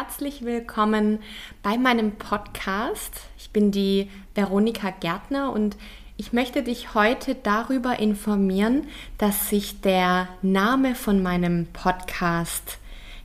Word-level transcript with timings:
herzlich 0.00 0.46
willkommen 0.46 1.18
bei 1.62 1.76
meinem 1.76 2.12
Podcast. 2.12 3.20
Ich 3.36 3.50
bin 3.50 3.70
die 3.70 4.08
Veronika 4.34 4.88
Gärtner 4.98 5.52
und 5.52 5.76
ich 6.16 6.32
möchte 6.32 6.62
dich 6.62 6.94
heute 6.94 7.34
darüber 7.34 7.98
informieren, 7.98 8.86
dass 9.18 9.50
sich 9.50 9.82
der 9.82 10.28
Name 10.40 10.94
von 10.94 11.22
meinem 11.22 11.66
Podcast 11.74 12.78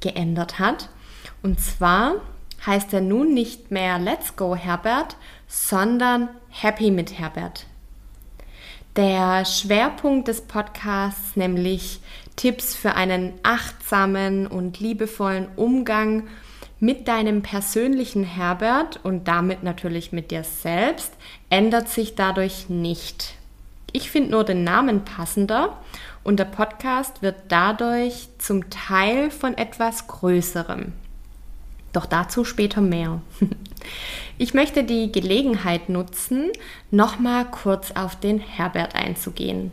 geändert 0.00 0.58
hat. 0.58 0.90
Und 1.42 1.58
zwar 1.58 2.16
heißt 2.66 2.92
er 2.92 3.00
nun 3.00 3.32
nicht 3.32 3.70
mehr 3.70 3.98
Let's 3.98 4.36
Go 4.36 4.54
Herbert, 4.54 5.16
sondern 5.46 6.28
Happy 6.50 6.90
mit 6.90 7.18
Herbert. 7.18 7.64
Der 8.94 9.46
Schwerpunkt 9.46 10.28
des 10.28 10.42
Podcasts, 10.42 11.34
nämlich 11.34 12.00
Tipps 12.36 12.74
für 12.74 12.94
einen 12.94 13.32
achtsamen 13.42 14.46
und 14.46 14.80
liebevollen 14.80 15.48
Umgang 15.56 16.28
mit 16.80 17.08
deinem 17.08 17.42
persönlichen 17.42 18.24
Herbert 18.24 19.00
und 19.02 19.26
damit 19.26 19.62
natürlich 19.62 20.12
mit 20.12 20.30
dir 20.30 20.44
selbst, 20.44 21.12
ändert 21.50 21.88
sich 21.88 22.14
dadurch 22.14 22.68
nicht. 22.68 23.34
Ich 23.92 24.10
finde 24.10 24.30
nur 24.32 24.44
den 24.44 24.64
Namen 24.64 25.04
passender 25.04 25.78
und 26.22 26.38
der 26.38 26.44
Podcast 26.44 27.22
wird 27.22 27.36
dadurch 27.48 28.28
zum 28.38 28.70
Teil 28.70 29.30
von 29.30 29.56
etwas 29.56 30.06
Größerem. 30.06 30.92
Doch 31.92 32.06
dazu 32.06 32.44
später 32.44 32.80
mehr. 32.80 33.20
Ich 34.40 34.54
möchte 34.54 34.84
die 34.84 35.10
Gelegenheit 35.10 35.88
nutzen, 35.88 36.52
nochmal 36.92 37.44
kurz 37.46 37.90
auf 37.90 38.14
den 38.14 38.38
Herbert 38.38 38.94
einzugehen. 38.94 39.72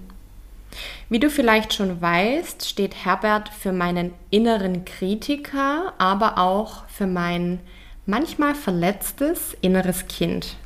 Wie 1.09 1.19
du 1.19 1.29
vielleicht 1.29 1.73
schon 1.73 2.01
weißt, 2.01 2.67
steht 2.67 3.05
Herbert 3.05 3.49
für 3.49 3.71
meinen 3.71 4.13
inneren 4.29 4.85
Kritiker, 4.85 5.93
aber 5.97 6.37
auch 6.37 6.87
für 6.87 7.07
mein 7.07 7.59
manchmal 8.05 8.55
verletztes 8.55 9.55
inneres 9.61 10.07
Kind. 10.07 10.57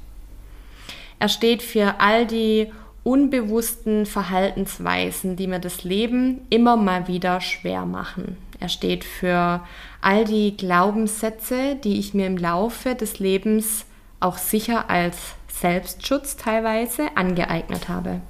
Er 1.19 1.29
steht 1.29 1.61
für 1.61 1.99
all 1.99 2.25
die 2.25 2.71
unbewussten 3.03 4.05
Verhaltensweisen, 4.05 5.35
die 5.35 5.47
mir 5.47 5.59
das 5.59 5.83
Leben 5.83 6.41
immer 6.49 6.77
mal 6.77 7.07
wieder 7.07 7.41
schwer 7.41 7.85
machen. 7.85 8.37
Er 8.59 8.69
steht 8.69 9.03
für 9.03 9.61
all 10.01 10.25
die 10.25 10.55
Glaubenssätze, 10.55 11.75
die 11.75 11.99
ich 11.99 12.13
mir 12.13 12.27
im 12.27 12.37
Laufe 12.37 12.95
des 12.95 13.19
Lebens 13.19 13.85
auch 14.19 14.37
sicher 14.37 14.89
als 14.89 15.17
Selbstschutz 15.47 16.35
teilweise 16.35 17.15
angeeignet 17.15 17.87
habe. 17.87 18.21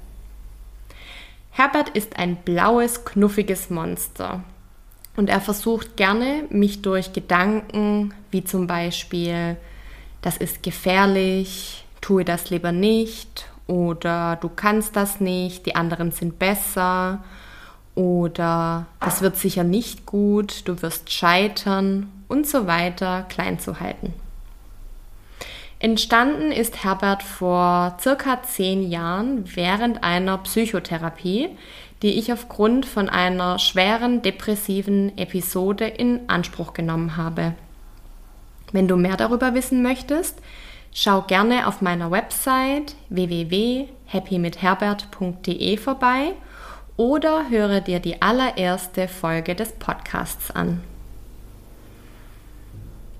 Herbert 1.60 1.90
ist 1.90 2.16
ein 2.16 2.36
blaues, 2.36 3.04
knuffiges 3.04 3.68
Monster. 3.68 4.42
Und 5.14 5.28
er 5.28 5.42
versucht 5.42 5.98
gerne, 5.98 6.44
mich 6.48 6.80
durch 6.80 7.12
Gedanken 7.12 8.14
wie 8.30 8.42
zum 8.44 8.66
Beispiel, 8.66 9.58
das 10.22 10.38
ist 10.38 10.62
gefährlich, 10.62 11.84
tue 12.00 12.24
das 12.24 12.48
lieber 12.48 12.72
nicht 12.72 13.44
oder 13.66 14.36
du 14.36 14.48
kannst 14.48 14.96
das 14.96 15.20
nicht, 15.20 15.66
die 15.66 15.74
anderen 15.74 16.12
sind 16.12 16.38
besser 16.38 17.22
oder 17.94 18.86
das 18.98 19.20
wird 19.20 19.36
sicher 19.36 19.62
nicht 19.62 20.06
gut, 20.06 20.66
du 20.66 20.80
wirst 20.80 21.12
scheitern 21.12 22.10
und 22.26 22.46
so 22.46 22.66
weiter 22.66 23.26
klein 23.28 23.58
zu 23.58 23.80
halten. 23.80 24.14
Entstanden 25.82 26.52
ist 26.52 26.84
Herbert 26.84 27.22
vor 27.22 27.96
circa 27.98 28.42
zehn 28.42 28.90
Jahren 28.90 29.44
während 29.56 30.04
einer 30.04 30.36
Psychotherapie, 30.38 31.48
die 32.02 32.18
ich 32.18 32.34
aufgrund 32.34 32.84
von 32.84 33.08
einer 33.08 33.58
schweren 33.58 34.20
depressiven 34.20 35.16
Episode 35.16 35.86
in 35.86 36.28
Anspruch 36.28 36.74
genommen 36.74 37.16
habe. 37.16 37.54
Wenn 38.72 38.88
du 38.88 38.96
mehr 38.96 39.16
darüber 39.16 39.54
wissen 39.54 39.82
möchtest, 39.82 40.38
schau 40.92 41.22
gerne 41.22 41.66
auf 41.66 41.80
meiner 41.80 42.10
Website 42.10 42.94
www.happymithherbert.de 43.08 45.78
vorbei 45.78 46.34
oder 46.98 47.48
höre 47.48 47.80
dir 47.80 48.00
die 48.00 48.20
allererste 48.20 49.08
Folge 49.08 49.54
des 49.54 49.72
Podcasts 49.72 50.50
an. 50.50 50.82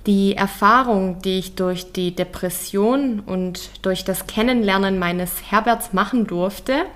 Die 0.07 0.35
Erfahrung, 0.35 1.21
die 1.21 1.39
ich 1.39 1.57
durch 1.57 1.93
die 1.93 2.15
Depression 2.15 3.21
und 3.21 3.71
durch 3.83 4.05
das 4.05 4.27
Kennenlernen 4.27 4.99
meines 4.99 5.51
Herberts 5.51 5.93
machen 5.93 6.27
durfte, 6.27 6.87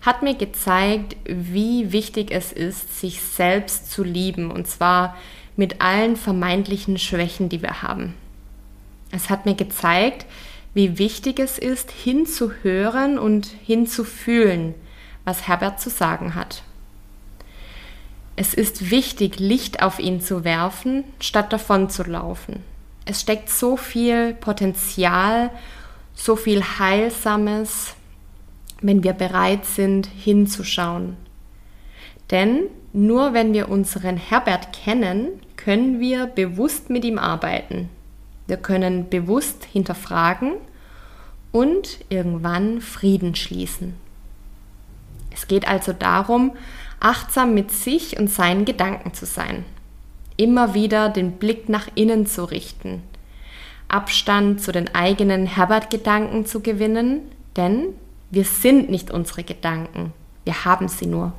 hat 0.00 0.22
mir 0.22 0.34
gezeigt, 0.34 1.16
wie 1.24 1.92
wichtig 1.92 2.30
es 2.30 2.52
ist, 2.52 3.00
sich 3.00 3.20
selbst 3.20 3.90
zu 3.90 4.04
lieben 4.04 4.50
und 4.50 4.68
zwar 4.68 5.16
mit 5.56 5.80
allen 5.80 6.16
vermeintlichen 6.16 6.98
Schwächen, 6.98 7.48
die 7.48 7.62
wir 7.62 7.82
haben. 7.82 8.14
Es 9.10 9.28
hat 9.28 9.44
mir 9.44 9.54
gezeigt, 9.54 10.24
wie 10.72 10.98
wichtig 10.98 11.38
es 11.38 11.58
ist, 11.58 11.90
hinzuhören 11.90 13.18
und 13.18 13.46
hinzufühlen, 13.64 14.74
was 15.24 15.46
Herbert 15.46 15.80
zu 15.80 15.90
sagen 15.90 16.34
hat. 16.34 16.62
Es 18.36 18.54
ist 18.54 18.90
wichtig, 18.90 19.38
Licht 19.38 19.82
auf 19.82 19.98
ihn 19.98 20.20
zu 20.20 20.44
werfen, 20.44 21.04
statt 21.20 21.52
davon 21.52 21.90
zu 21.90 22.02
laufen. 22.04 22.62
Es 23.04 23.20
steckt 23.20 23.50
so 23.50 23.76
viel 23.76 24.34
Potenzial, 24.34 25.50
so 26.14 26.36
viel 26.36 26.62
Heilsames, 26.62 27.94
wenn 28.80 29.02
wir 29.02 29.12
bereit 29.12 29.64
sind, 29.64 30.06
hinzuschauen. 30.06 31.16
Denn 32.30 32.64
nur 32.92 33.34
wenn 33.34 33.52
wir 33.52 33.68
unseren 33.68 34.16
Herbert 34.16 34.72
kennen, 34.72 35.28
können 35.56 36.00
wir 36.00 36.26
bewusst 36.26 36.90
mit 36.90 37.04
ihm 37.04 37.18
arbeiten. 37.18 37.88
Wir 38.46 38.56
können 38.56 39.08
bewusst 39.08 39.64
hinterfragen 39.64 40.54
und 41.52 41.98
irgendwann 42.08 42.80
Frieden 42.80 43.34
schließen. 43.34 43.94
Es 45.30 45.46
geht 45.46 45.66
also 45.68 45.92
darum, 45.92 46.52
achtsam 47.02 47.54
mit 47.54 47.70
sich 47.70 48.18
und 48.18 48.30
seinen 48.30 48.64
Gedanken 48.64 49.12
zu 49.12 49.26
sein. 49.26 49.64
Immer 50.36 50.74
wieder 50.74 51.08
den 51.08 51.32
Blick 51.32 51.68
nach 51.68 51.88
innen 51.94 52.26
zu 52.26 52.44
richten. 52.44 53.02
Abstand 53.88 54.62
zu 54.62 54.72
den 54.72 54.94
eigenen 54.94 55.46
Herbert-Gedanken 55.46 56.46
zu 56.46 56.60
gewinnen, 56.60 57.20
denn 57.56 57.88
wir 58.30 58.44
sind 58.44 58.90
nicht 58.90 59.10
unsere 59.10 59.44
Gedanken, 59.44 60.12
wir 60.44 60.64
haben 60.64 60.88
sie 60.88 61.06
nur. 61.06 61.32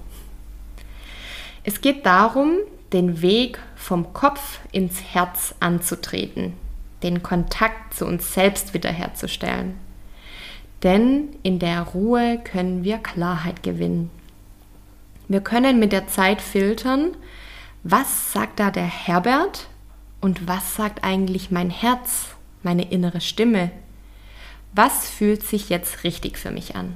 Es 1.63 1.81
geht 1.81 2.06
darum, 2.06 2.57
den 2.91 3.22
Weg 3.22 3.57
vom 3.75 4.13
Kopf 4.13 4.59
ins 4.72 5.01
Herz 5.01 5.56
anzutreten, 5.59 6.53
den 7.01 7.24
Kontakt 7.24 7.95
zu 7.95 8.06
uns 8.06 8.34
selbst 8.34 8.74
wiederherzustellen. 8.74 9.75
Denn 10.84 11.30
in 11.41 11.57
der 11.57 11.81
Ruhe 11.81 12.40
können 12.44 12.84
wir 12.84 12.97
Klarheit 12.97 13.63
gewinnen. 13.63 14.12
Wir 15.28 15.42
können 15.42 15.80
mit 15.80 15.92
der 15.92 16.08
Zeit 16.08 16.42
filtern, 16.42 17.16
was 17.84 18.32
sagt 18.32 18.60
da 18.60 18.72
der 18.72 18.86
Herbert 18.86 19.68
und 20.22 20.48
was 20.48 20.76
sagt 20.76 21.04
eigentlich 21.04 21.52
mein 21.52 21.70
Herz, 21.70 22.28
meine 22.62 22.90
innere 22.92 23.22
Stimme? 23.22 23.72
Was 24.74 25.10
fühlt 25.10 25.44
sich 25.44 25.70
jetzt 25.70 26.04
richtig 26.04 26.38
für 26.38 26.52
mich 26.52 26.76
an? 26.76 26.96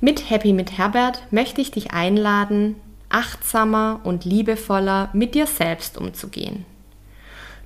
Mit 0.00 0.28
Happy 0.28 0.52
mit 0.52 0.76
Herbert 0.76 1.22
möchte 1.30 1.60
ich 1.60 1.70
dich 1.70 1.92
einladen, 1.92 2.74
achtsamer 3.08 4.00
und 4.04 4.24
liebevoller 4.24 5.08
mit 5.12 5.34
dir 5.34 5.46
selbst 5.46 5.96
umzugehen. 5.96 6.66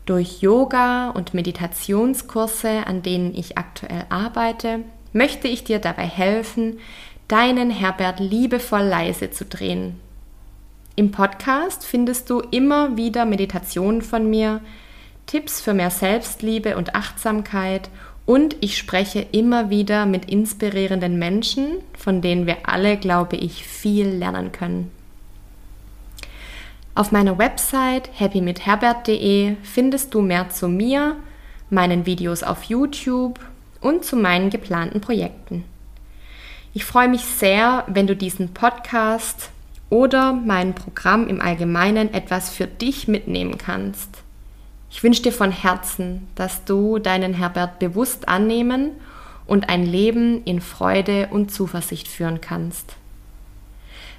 Durch 0.06 0.40
Yoga 0.40 1.10
und 1.10 1.34
Meditationskurse, 1.34 2.86
an 2.86 3.02
denen 3.02 3.34
ich 3.34 3.58
aktuell 3.58 4.06
arbeite, 4.08 4.80
möchte 5.12 5.48
ich 5.48 5.64
dir 5.64 5.78
dabei 5.78 6.06
helfen, 6.06 6.78
deinen 7.28 7.70
Herbert 7.70 8.20
liebevoll 8.20 8.82
leise 8.82 9.30
zu 9.30 9.44
drehen. 9.44 10.00
Im 10.96 11.12
Podcast 11.12 11.84
findest 11.84 12.28
du 12.28 12.40
immer 12.40 12.96
wieder 12.96 13.24
Meditationen 13.24 14.02
von 14.02 14.28
mir, 14.28 14.60
Tipps 15.26 15.60
für 15.60 15.74
mehr 15.74 15.90
Selbstliebe 15.90 16.76
und 16.76 16.94
Achtsamkeit 16.94 17.90
und 18.26 18.56
ich 18.60 18.76
spreche 18.76 19.24
immer 19.30 19.70
wieder 19.70 20.06
mit 20.06 20.24
inspirierenden 20.24 21.18
Menschen, 21.18 21.78
von 21.96 22.20
denen 22.20 22.46
wir 22.46 22.56
alle, 22.64 22.96
glaube 22.96 23.36
ich, 23.36 23.64
viel 23.64 24.08
lernen 24.08 24.52
können. 24.52 24.90
Auf 26.94 27.12
meiner 27.12 27.38
Website 27.38 28.10
happymithherbert.de 28.18 29.54
findest 29.62 30.14
du 30.14 30.20
mehr 30.20 30.50
zu 30.50 30.66
mir, 30.66 31.16
meinen 31.70 32.06
Videos 32.06 32.42
auf 32.42 32.64
YouTube 32.64 33.38
und 33.80 34.04
zu 34.04 34.16
meinen 34.16 34.50
geplanten 34.50 35.00
Projekten. 35.00 35.64
Ich 36.74 36.84
freue 36.84 37.08
mich 37.08 37.22
sehr, 37.22 37.84
wenn 37.86 38.06
du 38.06 38.14
diesen 38.14 38.52
Podcast 38.52 39.50
oder 39.90 40.32
mein 40.32 40.74
Programm 40.74 41.26
im 41.26 41.40
Allgemeinen 41.40 42.12
etwas 42.12 42.50
für 42.50 42.66
dich 42.66 43.08
mitnehmen 43.08 43.56
kannst. 43.56 44.22
Ich 44.90 45.02
wünsche 45.02 45.22
dir 45.22 45.32
von 45.32 45.50
Herzen, 45.50 46.28
dass 46.34 46.64
du 46.64 46.98
deinen 46.98 47.34
Herbert 47.34 47.78
bewusst 47.78 48.28
annehmen 48.28 48.92
und 49.46 49.70
ein 49.70 49.84
Leben 49.84 50.44
in 50.44 50.60
Freude 50.60 51.28
und 51.30 51.50
Zuversicht 51.50 52.06
führen 52.06 52.40
kannst. 52.40 52.96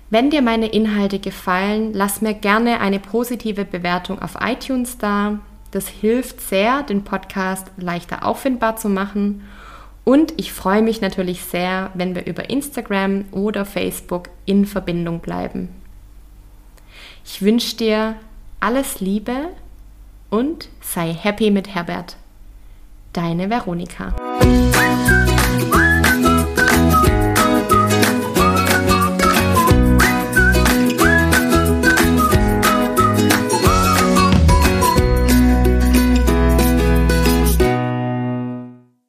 Wenn 0.10 0.32
dir 0.32 0.42
meine 0.42 0.68
Inhalte 0.68 1.20
gefallen, 1.20 1.94
lass 1.94 2.22
mir 2.22 2.34
gerne 2.34 2.82
eine 2.82 3.00
positive 3.00 3.64
Bewertung 3.64 4.20
auf 4.20 4.38
iTunes 4.42 4.98
da. 4.98 5.38
Das 5.70 5.88
hilft 5.88 6.42
sehr, 6.42 6.82
den 6.82 7.04
Podcast 7.04 7.68
leichter 7.78 8.26
auffindbar 8.26 8.76
zu 8.76 8.90
machen. 8.90 9.44
Und 10.10 10.34
ich 10.38 10.52
freue 10.52 10.82
mich 10.82 11.02
natürlich 11.02 11.44
sehr, 11.44 11.92
wenn 11.94 12.16
wir 12.16 12.26
über 12.26 12.50
Instagram 12.50 13.26
oder 13.30 13.64
Facebook 13.64 14.30
in 14.48 14.66
Verbindung 14.66 15.20
bleiben. 15.20 15.70
Ich 17.24 17.44
wünsche 17.44 17.78
dir 17.78 18.16
alles 18.60 19.02
Liebe 19.02 19.50
und 20.32 20.70
sei 20.82 21.14
happy 21.14 21.52
mit 21.52 21.76
Herbert. 21.76 22.18
Deine 23.14 23.52
Veronika. 23.52 24.16